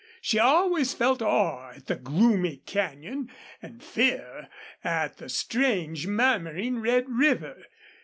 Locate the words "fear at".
3.83-5.17